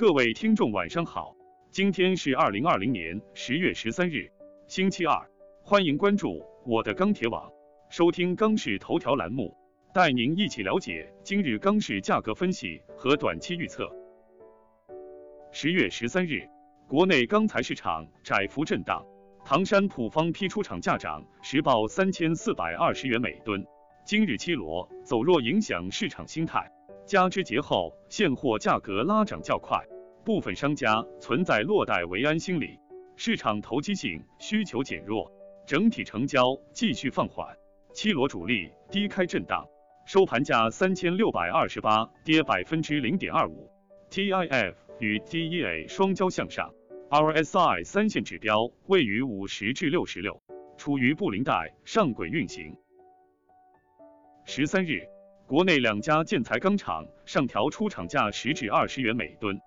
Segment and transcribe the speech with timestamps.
[0.00, 1.36] 各位听众晚上好，
[1.70, 4.32] 今天是二零二零年十月十三日，
[4.66, 5.30] 星期二，
[5.62, 7.52] 欢迎关注我的钢铁网，
[7.90, 9.54] 收听钢市头条栏目，
[9.92, 13.94] 带您一起了解今日钢市价格分析和短期预测。
[15.52, 16.48] 十月十三日，
[16.88, 19.04] 国内钢材市场窄幅震荡，
[19.44, 23.62] 唐山普方批出厂价涨，实报三千四百二十元每吨。
[24.06, 26.72] 今日期螺走弱影响市场心态，
[27.10, 29.84] 加之节后现货价格拉涨较快，
[30.24, 32.78] 部分商家存在落袋为安心理，
[33.16, 35.28] 市场投机性需求减弱，
[35.66, 37.56] 整体成交继续放缓。
[37.92, 39.66] 七螺主力低开震荡，
[40.06, 43.68] 收盘价三千六百二十八，跌百分之零点二五。
[44.08, 46.72] TIF 与 DEA 双交向上
[47.10, 50.40] ，RSI 三线指标位于五十至六十六，
[50.76, 52.76] 处于布林带上轨运行。
[54.44, 55.08] 十三日，
[55.50, 59.60] 国内两家建材钢厂上调出厂价十至二十元每吨。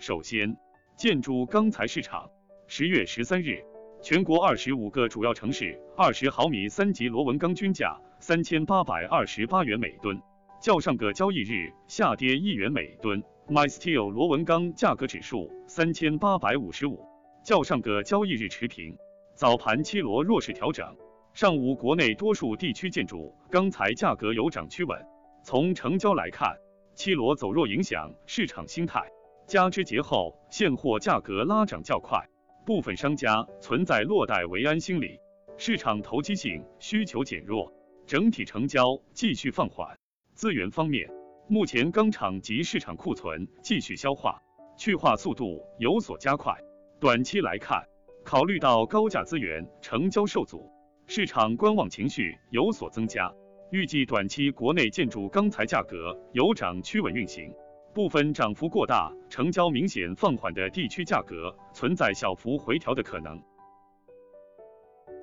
[0.00, 0.56] 首先，
[0.96, 2.28] 建筑钢材市场，
[2.66, 3.62] 十月十三日，
[4.02, 10.20] 全国二十五个主要城市二十毫米三级螺纹钢均价三千八百二十八元每吨，
[10.60, 13.22] 较上个交易日下跌一元每吨。
[13.46, 17.06] MySteel 螺纹钢价格指数三千八百五十五，
[17.44, 18.98] 较上个交易日持平。
[19.36, 20.96] 早盘七螺弱势调整。
[21.40, 25.06] 上午，国内多数地区建筑钢材价格有涨趋稳。
[25.42, 26.54] 从成交来看，
[26.94, 29.00] 七罗走弱影响市场心态，
[29.46, 32.22] 加之节后现货价格拉涨较快，
[32.66, 35.18] 部分商家存在落袋为安心理，
[35.56, 37.72] 市场投机性需求减弱，
[38.06, 39.96] 整体成交继续放缓。
[40.34, 41.08] 资源方面，
[41.48, 44.38] 目前钢厂及市场库存继续消化，
[44.76, 46.54] 去化速度有所加快。
[47.00, 47.82] 短期来看，
[48.26, 50.70] 考虑到高价资源成交受阻。
[51.12, 53.34] 市场观望情绪有所增加，
[53.72, 57.52] 预计短期国内建筑钢材价格有涨趋稳运行，
[57.92, 63.42] 部分涨幅过大、成交明显放缓的地区价格存在小幅回调的可能。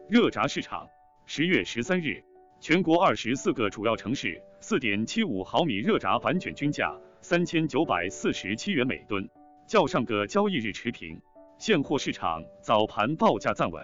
[0.10, 0.86] 热轧市场，
[1.26, 2.22] 十月十三日，
[2.60, 9.26] 全国二十四个主要城市四点七五毫米热轧板卷均价三千九百四十七元每吨，
[9.66, 11.22] 较上个交易日持平，
[11.58, 13.82] 现货市场早盘报价暂稳。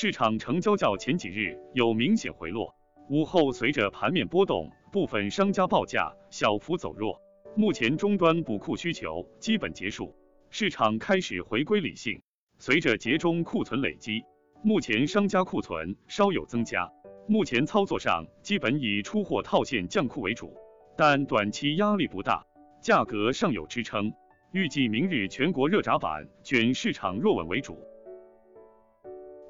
[0.00, 2.72] 市场成交较前几日有明显回落，
[3.10, 7.20] 午后随着盘面波动，部分商家报价小幅走弱。
[7.56, 10.14] 目前终端补库需求基本结束，
[10.50, 12.22] 市场开始回归理性。
[12.60, 14.22] 随着节中库存累积，
[14.62, 16.88] 目前商家库存稍有增加。
[17.26, 20.54] 目前操作上基本以出货套现降库为主，
[20.96, 22.46] 但短期压力不大，
[22.80, 24.12] 价格尚有支撑。
[24.52, 27.76] 预计明日全国热轧板卷市场弱稳为主。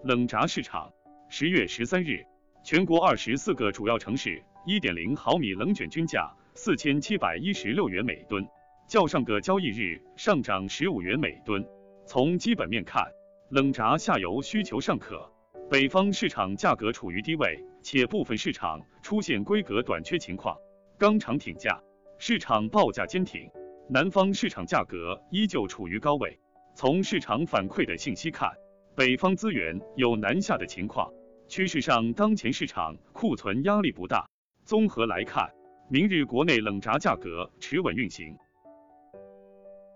[0.04, 0.92] 冷轧市场，
[1.28, 2.24] 十月十三日，
[2.62, 8.46] 全国二十四个主要城市一点零毫米冷卷均价四千七百一十六元每吨，
[8.86, 11.66] 较上个交易日上涨十五元每吨。
[12.06, 13.10] 从基本面看，
[13.50, 15.28] 冷轧下游需求尚可，
[15.68, 20.56] 北方市场价格处于低位，且部分市场出现规格短缺情况，
[20.96, 21.82] 钢厂挺价，
[22.18, 23.50] 市场报价坚挺。
[23.90, 26.38] 南方市场价格依旧处于高位。
[26.76, 28.52] 从市场反馈的信息看。
[28.98, 31.08] 北方资源有南下的情况，
[31.46, 34.28] 趋势上当前市场库存压力不大。
[34.64, 35.48] 综合来看，
[35.88, 38.36] 明日国内冷轧价格持稳运行。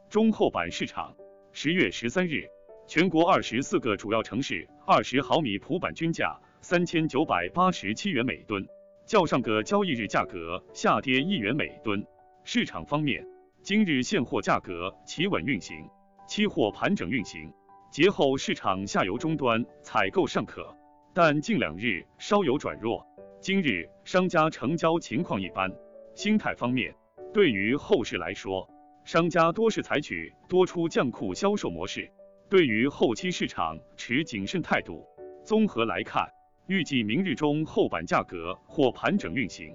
[0.09, 1.13] 中厚板市场，
[1.51, 2.45] 十月十三日，
[2.87, 8.65] 全国二十四个主要城市二十毫米普板均价三千九百八十七元每吨，
[9.05, 12.07] 较上个交易日价格下跌一元每吨。
[12.45, 13.27] 市场方面，
[13.63, 15.91] 今日现货价格企稳运行，
[16.29, 17.53] 期货盘整运行。
[17.93, 20.75] 节后市场下游终端采购尚可，
[21.13, 23.07] 但近两日稍有转弱。
[23.39, 25.71] 今日商家成交情况一般。
[26.15, 26.95] 心态方面，
[27.35, 28.67] 对于后市来说，
[29.05, 32.11] 商家多是采取多出降库销售模式，
[32.49, 35.07] 对于后期市场持谨慎态度。
[35.45, 36.27] 综合来看，
[36.69, 39.71] 预计明日中后板价格或盘整运行。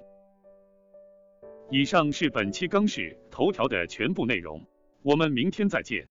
[1.69, 4.59] 以上是本期钢市头条的全部内容，
[5.03, 6.08] 我们明天再见。